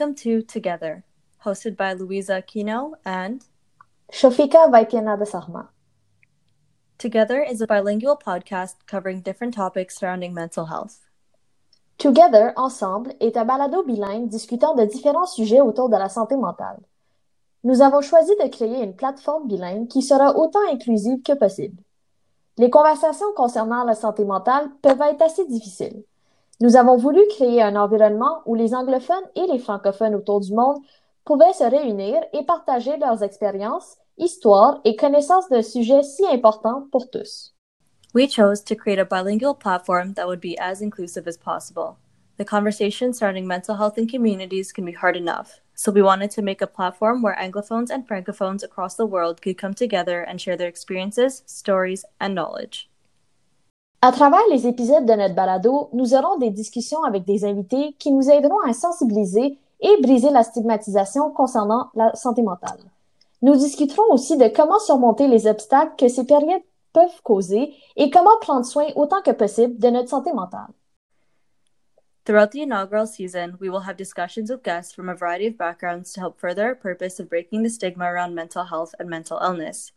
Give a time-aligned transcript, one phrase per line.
[0.00, 1.04] Welcome to Together,
[1.44, 3.44] hosted by Louisa Kino and
[4.10, 5.68] Shofika Vaitiana de Sarma.
[6.96, 11.00] Together is a bilingual podcast covering different topics surrounding mental health.
[11.98, 16.80] Together, ensemble, est un balado bilingue discutant de différents sujets autour de la santé mentale.
[17.62, 21.82] Nous avons choisi de créer une plateforme bilingue qui sera autant inclusive que possible.
[22.56, 26.04] Les conversations concernant la santé mentale peuvent être assez difficiles.
[26.62, 30.76] Nous avons voulu créer un environnement où les anglophones et les francophones autour du monde
[31.24, 37.08] pouvaient se réunir et partager leurs expériences, histoires et connaissances de sujets si importants pour
[37.08, 37.54] tous.
[38.12, 41.96] We chose to create a bilingual platform that would be as inclusive as possible.
[42.36, 46.42] The conversation surrounding mental health in communities can be hard enough, so we wanted to
[46.42, 50.58] make a platform where Anglophones and Francophones across the world could come together and share
[50.58, 52.89] their experiences, stories, and knowledge.
[54.02, 58.12] À travers les épisodes de notre balado, nous aurons des discussions avec des invités qui
[58.12, 62.80] nous aideront à sensibiliser et briser la stigmatisation concernant la santé mentale.
[63.42, 66.62] Nous discuterons aussi de comment surmonter les obstacles que ces périodes
[66.94, 70.72] peuvent causer et comment prendre soin autant que possible de notre santé mentale.
[72.24, 76.12] Throughout the inaugural season, we will have discussions with guests from a variety of backgrounds
[76.14, 79.92] to help further our purpose of breaking the stigma around mental health and mental illness.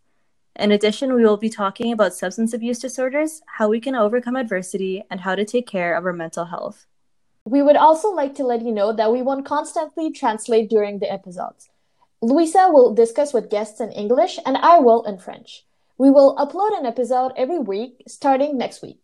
[0.56, 5.04] In addition, we will be talking about substance abuse disorders, how we can overcome adversity,
[5.10, 6.86] and how to take care of our mental health.
[7.46, 11.12] We would also like to let you know that we won't constantly translate during the
[11.12, 11.70] episodes.
[12.22, 15.66] Luisa will discuss with guests in English and I will in French.
[15.98, 19.00] We will upload an episode every week starting next week.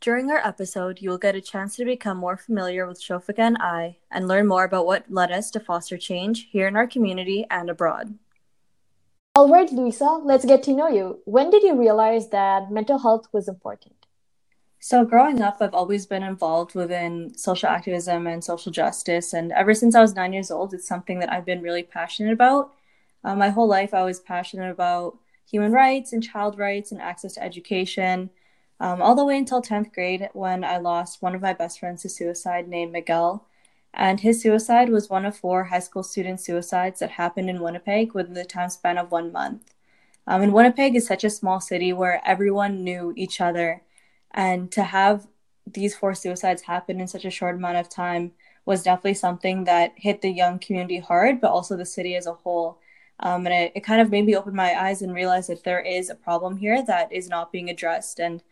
[0.00, 3.58] During our episode, you will get a chance to become more familiar with Shofika and
[3.60, 7.46] I and learn more about what led us to foster change here in our community
[7.50, 8.18] and abroad.
[9.32, 11.20] All right, Luisa, let's get to know you.
[11.24, 13.94] When did you realize that mental health was important?
[14.80, 19.32] So, growing up, I've always been involved within social activism and social justice.
[19.32, 22.32] And ever since I was nine years old, it's something that I've been really passionate
[22.32, 22.72] about.
[23.22, 25.16] Uh, my whole life, I was passionate about
[25.48, 28.30] human rights and child rights and access to education,
[28.80, 32.02] um, all the way until 10th grade when I lost one of my best friends
[32.02, 33.46] to suicide named Miguel.
[33.92, 38.14] And his suicide was one of four high school student suicides that happened in Winnipeg
[38.14, 39.74] within the time span of one month.
[40.26, 43.82] Um, and Winnipeg is such a small city where everyone knew each other.
[44.30, 45.26] And to have
[45.66, 48.32] these four suicides happen in such a short amount of time
[48.64, 52.34] was definitely something that hit the young community hard, but also the city as a
[52.34, 52.78] whole.
[53.18, 55.80] Um, and it, it kind of made me open my eyes and realize that there
[55.80, 58.20] is a problem here that is not being addressed.
[58.20, 58.42] And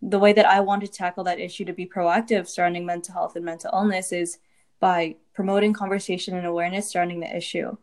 [0.00, 3.36] the way that I want to tackle that issue to be proactive surrounding mental health
[3.36, 4.38] and mental illness is
[4.84, 7.74] by promoting conversation and awareness surrounding the issue.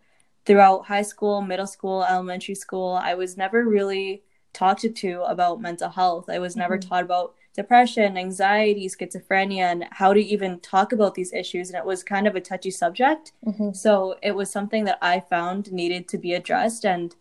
[0.45, 4.22] Throughout high school, middle school, elementary school, I was never really
[4.53, 6.29] talked to about mental health.
[6.29, 6.88] I was never mm-hmm.
[6.88, 11.69] taught about depression, anxiety, schizophrenia, and how to even talk about these issues.
[11.69, 13.31] And it was kind of a touchy subject.
[13.47, 13.72] Mm-hmm.
[13.72, 16.85] So it was something that I found needed to be addressed.
[16.85, 17.16] And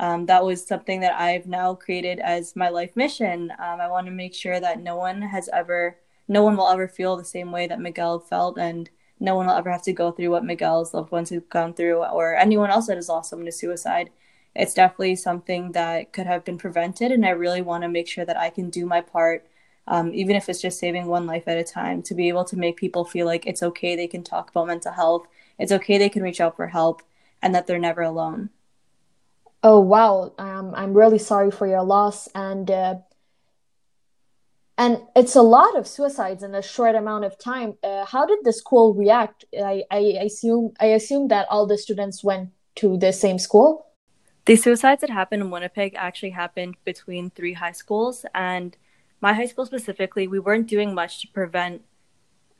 [0.00, 3.52] um, that was something that I've now created as my life mission.
[3.64, 6.88] Um, I want to make sure that no one has ever, no one will ever
[6.88, 8.58] feel the same way that Miguel felt.
[8.58, 8.90] And
[9.20, 12.02] no one will ever have to go through what Miguel's loved ones have gone through
[12.02, 14.10] or anyone else that has lost someone to suicide.
[14.56, 17.12] It's definitely something that could have been prevented.
[17.12, 19.46] And I really want to make sure that I can do my part,
[19.86, 22.56] um, even if it's just saving one life at a time, to be able to
[22.56, 23.94] make people feel like it's okay.
[23.94, 25.26] They can talk about mental health.
[25.58, 25.98] It's okay.
[25.98, 27.02] They can reach out for help
[27.42, 28.50] and that they're never alone.
[29.62, 30.32] Oh, wow.
[30.38, 32.28] Um, I'm really sorry for your loss.
[32.34, 32.94] And uh,
[34.80, 37.74] and it's a lot of suicides in a short amount of time.
[37.84, 39.44] Uh, how did the school react?
[39.54, 39.98] I, I
[40.28, 43.86] assume I assume that all the students went to the same school.
[44.46, 48.74] The suicides that happened in Winnipeg actually happened between three high schools, and
[49.20, 51.82] my high school specifically, we weren't doing much to prevent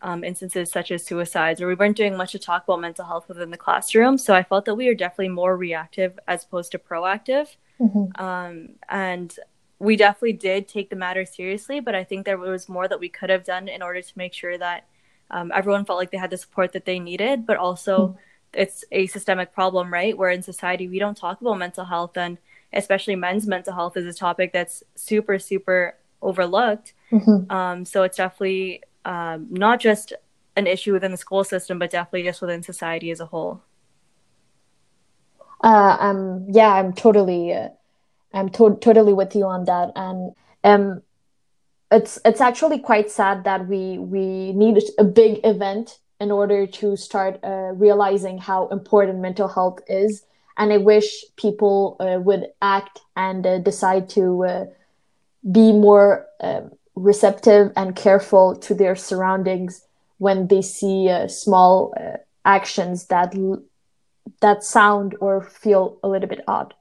[0.03, 3.29] um, instances such as suicides, or we weren't doing much to talk about mental health
[3.29, 4.19] within the classroom.
[4.19, 7.57] So I felt that we were definitely more reactive as opposed to proactive.
[7.81, 8.23] Mm-hmm.
[8.23, 9.35] Um, and
[9.81, 13.09] we definitely did take the matter seriously, but I think there was more that we
[13.09, 14.87] could have done in order to make sure that
[15.31, 18.19] um, everyone felt like they had the support that they needed, but also mm-hmm.
[18.53, 20.17] it's a systemic problem, right?
[20.17, 22.37] Where in society we don't talk about mental health, and
[22.75, 26.93] especially men's mental health is a topic that's super, super overlooked.
[27.11, 27.51] Mm-hmm.
[27.51, 30.13] Um, so it's definitely um, not just
[30.57, 33.63] an issue within the school system, but definitely just within society as a whole.
[35.65, 37.55] Uh, um, yeah, I'm totally.
[37.55, 37.71] Uh
[38.33, 40.33] I'm to- totally with you on that, and
[40.65, 41.03] um,
[41.91, 46.97] it's it's actually quite sad that we we need a big event in order to
[46.97, 50.23] start uh, realizing how important mental health is.
[50.57, 54.65] And I wish people uh, would act and uh, decide to uh,
[55.51, 59.87] be more um, receptive and careful to their surroundings
[60.19, 63.35] when they see uh, small uh, actions that
[64.41, 66.75] that sound or feel a little bit odd.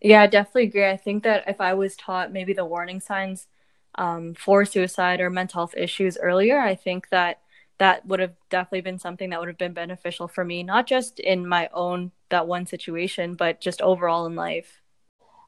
[0.00, 0.86] Yeah, I definitely agree.
[0.86, 3.48] I think that if I was taught maybe the warning signs
[3.96, 7.40] um, for suicide or mental health issues earlier, I think that
[7.78, 11.18] that would have definitely been something that would have been beneficial for me, not just
[11.20, 14.82] in my own that one situation, but just overall in life.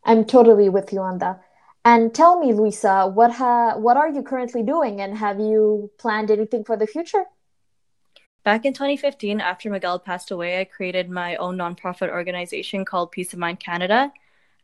[0.04, 1.42] I'm totally with you on that.
[1.84, 6.30] And tell me, Luisa, what ha- what are you currently doing, and have you planned
[6.30, 7.24] anything for the future?
[8.44, 13.32] Back in 2015, after Miguel passed away, I created my own nonprofit organization called Peace
[13.32, 14.12] of Mind Canada.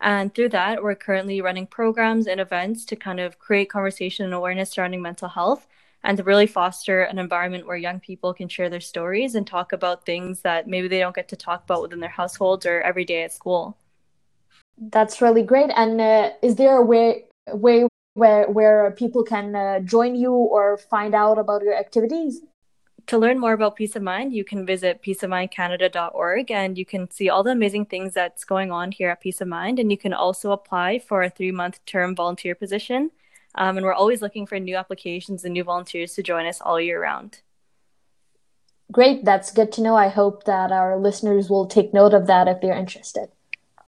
[0.01, 4.35] And through that, we're currently running programs and events to kind of create conversation and
[4.35, 5.67] awareness surrounding mental health
[6.05, 9.73] and to really foster an environment where young people can share their stories and talk
[9.73, 13.05] about things that maybe they don't get to talk about within their households or every
[13.05, 13.77] day at school.
[14.79, 15.71] That's really great.
[15.75, 20.77] And uh, is there a way way where where people can uh, join you or
[20.77, 22.41] find out about your activities?
[23.09, 27.29] To learn more about Peace of Mind, you can visit peaceofmindcanada.org and you can see
[27.29, 29.79] all the amazing things that's going on here at Peace of Mind.
[29.79, 33.13] And you can also apply for a three month term volunteer position.
[33.55, 36.81] Um, and we're always looking for new applications and new volunteers to join us all
[36.81, 37.43] year round.
[38.91, 39.97] Great, that's good to know.
[39.97, 43.29] I hope that our listeners will take note of that if they're interested.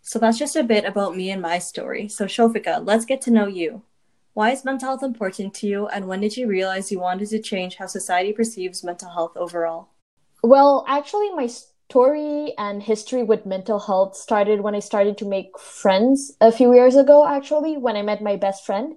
[0.03, 2.09] So that's just a bit about me and my story.
[2.09, 3.83] So, Shofika, let's get to know you.
[4.41, 7.43] Why is mental health important to you, and when did you realize you wanted to
[7.43, 9.89] change how society perceives mental health overall?
[10.43, 15.59] Well, actually, my story and history with mental health started when I started to make
[15.59, 18.95] friends a few years ago, actually, when I met my best friend.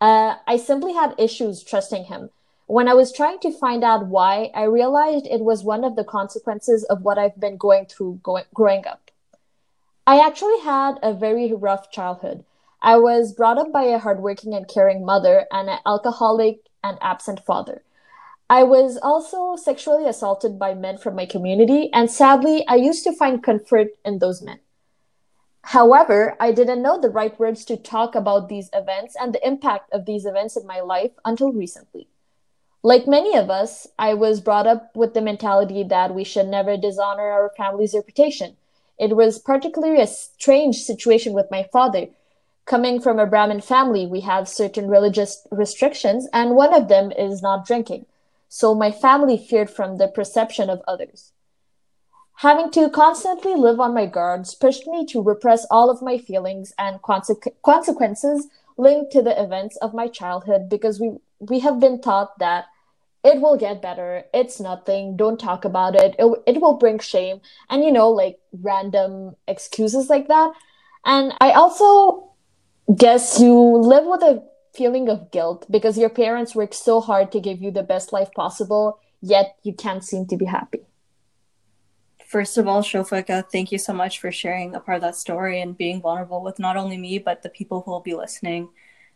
[0.00, 2.30] Uh, I simply had issues trusting him.
[2.66, 6.04] When I was trying to find out why, I realized it was one of the
[6.04, 9.10] consequences of what I've been going through going, growing up.
[10.06, 12.44] I actually had a very rough childhood.
[12.84, 17.40] I was brought up by a hardworking and caring mother and an alcoholic and absent
[17.40, 17.82] father.
[18.50, 23.16] I was also sexually assaulted by men from my community, and sadly, I used to
[23.16, 24.60] find comfort in those men.
[25.62, 29.90] However, I didn't know the right words to talk about these events and the impact
[29.90, 32.08] of these events in my life until recently.
[32.82, 36.76] Like many of us, I was brought up with the mentality that we should never
[36.76, 38.58] dishonor our family's reputation
[38.98, 42.08] it was particularly a strange situation with my father.
[42.66, 47.42] Coming from a Brahmin family, we have certain religious restrictions, and one of them is
[47.42, 48.06] not drinking.
[48.48, 51.32] So my family feared from the perception of others.
[52.38, 56.72] Having to constantly live on my guards pushed me to repress all of my feelings
[56.78, 62.00] and conse- consequences linked to the events of my childhood because we, we have been
[62.00, 62.66] taught that
[63.24, 66.14] it will get better it's nothing don't talk about it.
[66.18, 67.40] it it will bring shame
[67.70, 70.52] and you know like random excuses like that
[71.06, 72.30] and i also
[72.96, 74.42] guess you live with a
[74.74, 78.32] feeling of guilt because your parents work so hard to give you the best life
[78.34, 80.80] possible yet you can't seem to be happy
[82.34, 85.60] First of all, Shofika, thank you so much for sharing a part of that story
[85.60, 88.70] and being vulnerable with not only me, but the people who will be listening.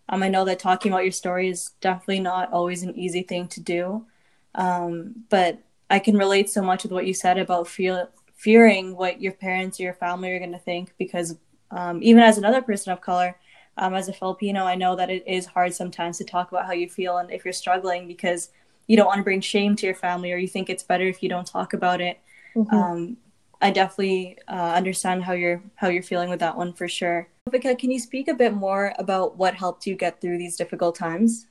[0.09, 3.49] Um, I know that talking about your story is definitely not always an easy thing
[3.49, 4.06] to do,
[4.55, 5.58] um, but
[5.91, 9.81] I can relate so much with what you said about feel fearing what your parents
[9.81, 11.34] or your family are going to think because
[11.72, 13.37] um, even as another person of color,
[13.79, 16.73] um, as a Filipino, I know that it is hard sometimes to talk about how
[16.73, 18.51] you feel and if you're struggling because
[18.87, 21.23] you don't want to bring shame to your family or you think it's better if
[21.23, 22.19] you don't talk about it.
[22.56, 22.75] Mm-hmm.
[22.75, 23.17] Um,
[23.61, 27.29] I definitely uh, understand how you're how you're feeling with that one for sure.
[27.51, 30.94] Vika, can you speak a bit more about what helped you get through these difficult
[30.94, 31.47] times?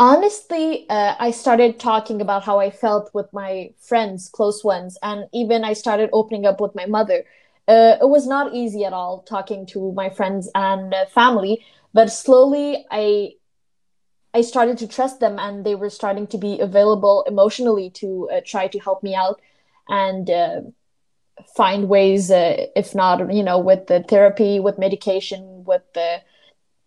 [0.00, 5.26] Honestly, uh, I started talking about how I felt with my friends, close ones, and
[5.32, 7.24] even I started opening up with my mother.
[7.68, 12.10] Uh, it was not easy at all talking to my friends and uh, family, but
[12.10, 13.32] slowly I
[14.34, 18.40] I started to trust them, and they were starting to be available emotionally to uh,
[18.44, 19.40] try to help me out
[19.88, 20.60] and uh,
[21.56, 26.20] find ways, uh, if not, you know, with the therapy, with medication, with the,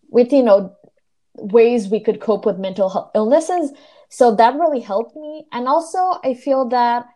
[0.08, 0.76] with you know,
[1.34, 3.72] ways we could cope with mental health illnesses.
[4.08, 7.06] So that really helped me, and also I feel that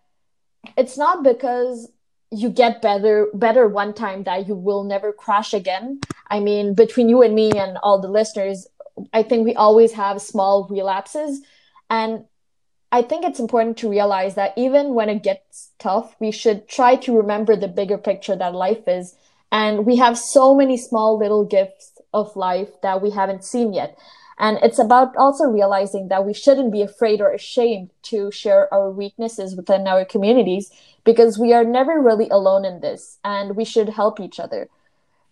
[0.76, 1.88] it's not because
[2.30, 6.00] you get better better one time that you will never crash again.
[6.28, 8.66] I mean, between you and me and all the listeners,
[9.12, 11.40] I think we always have small relapses,
[11.88, 12.24] and
[12.92, 16.96] I think it's important to realize that even when it gets tough, we should try
[16.96, 19.14] to remember the bigger picture that life is.
[19.52, 23.98] And we have so many small little gifts of life that we haven't seen yet.
[24.38, 28.90] And it's about also realizing that we shouldn't be afraid or ashamed to share our
[28.90, 30.70] weaknesses within our communities
[31.04, 34.68] because we are never really alone in this and we should help each other.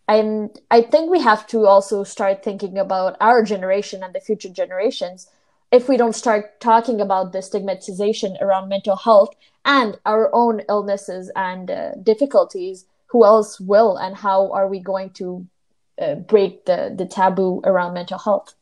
[0.09, 4.51] And I think we have to also start thinking about our generation and the future
[4.51, 5.29] generations
[5.75, 11.33] if we don't start talking about the stigmatization around mental health and our own illnesses
[11.35, 13.97] and uh, difficulties, who else will?
[13.97, 15.49] And how are we going to
[16.01, 18.55] uh, break the, the taboo around mental health?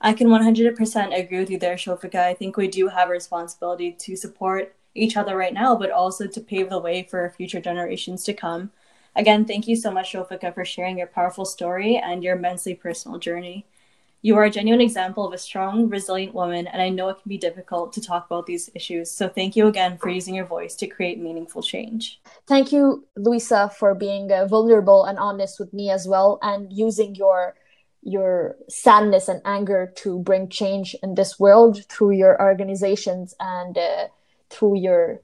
[0.00, 2.16] I can 100% agree with you there, Shofika.
[2.16, 6.26] I think we do have a responsibility to support each other right now, but also
[6.26, 8.70] to pave the way for future generations to come.
[9.14, 13.18] Again, thank you so much, Shofika, for sharing your powerful story and your immensely personal
[13.18, 13.66] journey.
[14.22, 17.28] You are a genuine example of a strong, resilient woman, and I know it can
[17.28, 19.10] be difficult to talk about these issues.
[19.10, 22.20] So thank you again for using your voice to create meaningful change.
[22.46, 27.14] Thank you, Luisa, for being uh, vulnerable and honest with me as well, and using
[27.14, 27.54] your
[28.02, 34.06] your sadness and anger to bring change in this world through your organizations and uh,
[34.48, 35.20] through your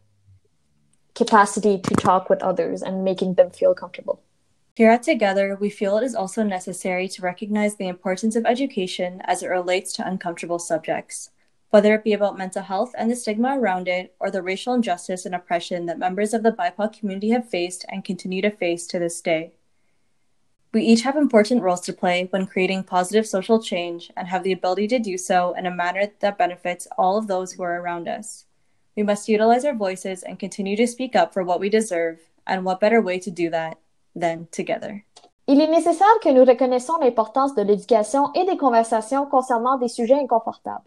[1.14, 4.20] capacity to talk with others and making them feel comfortable.
[4.74, 9.20] Here at Together, we feel it is also necessary to recognize the importance of education
[9.24, 11.28] as it relates to uncomfortable subjects,
[11.68, 15.26] whether it be about mental health and the stigma around it, or the racial injustice
[15.26, 18.98] and oppression that members of the BIPOC community have faced and continue to face to
[18.98, 19.52] this day.
[20.72, 24.52] We each have important roles to play when creating positive social change and have the
[24.52, 28.08] ability to do so in a manner that benefits all of those who are around
[28.08, 28.46] us.
[28.96, 32.64] We must utilize our voices and continue to speak up for what we deserve, and
[32.64, 33.78] what better way to do that
[35.48, 40.14] Il est nécessaire que nous reconnaissons l'importance de l'éducation et des conversations concernant des sujets
[40.14, 40.84] inconfortables.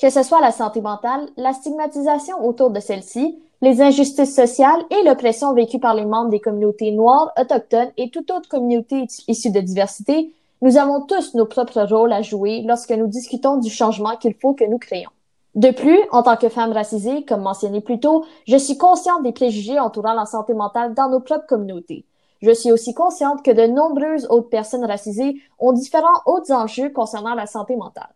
[0.00, 5.02] Que ce soit la santé mentale, la stigmatisation autour de celle-ci, les injustices sociales et
[5.04, 9.60] l'oppression vécue par les membres des communautés noires, autochtones et toute autre communauté issue de
[9.60, 10.32] diversité,
[10.62, 14.54] nous avons tous nos propres rôles à jouer lorsque nous discutons du changement qu'il faut
[14.54, 15.10] que nous créons.
[15.54, 19.32] De plus, en tant que femme racisée, comme mentionné plus tôt, je suis consciente des
[19.32, 22.04] préjugés entourant la santé mentale dans nos propres communautés.
[22.40, 27.34] Je suis aussi consciente que de nombreuses autres personnes racisées ont différents autres enjeux concernant
[27.34, 28.14] la santé mentale.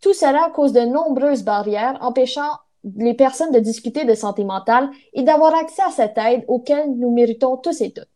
[0.00, 2.50] Tout cela cause de nombreuses barrières empêchant
[2.96, 7.10] les personnes de discuter de santé mentale et d'avoir accès à cette aide auquel nous
[7.10, 8.08] méritons tous et toutes.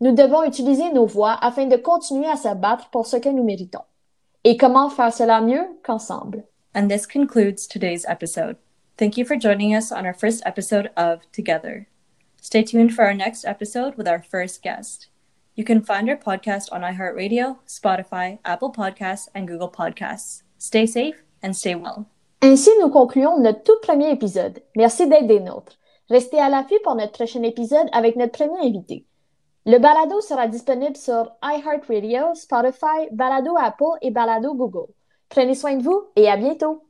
[0.00, 3.44] Nous devons utiliser nos voix afin de continuer à se battre pour ce que nous
[3.44, 3.84] méritons.
[4.42, 6.44] Et comment faire cela mieux qu'ensemble?
[6.74, 8.56] And this concludes today's episode.
[8.96, 11.86] Thank you for joining us on our first episode of Together.
[12.44, 15.08] Stay tuned for our next episode with our first guest.
[15.54, 20.42] You can find our podcast on iHeartRadio, Spotify, Apple Podcasts, and Google Podcasts.
[20.58, 22.04] Stay safe and stay well.
[22.42, 24.62] Ainsi, nous concluons notre tout premier épisode.
[24.76, 25.78] Merci d'être des nôtres.
[26.10, 29.06] Restez à l'affût pour notre prochain épisode avec notre premier invité.
[29.64, 34.92] Le balado sera disponible sur iHeartRadio, Spotify, Balado Apple et Balado Google.
[35.30, 36.82] Prenez soin de vous et à bientôt!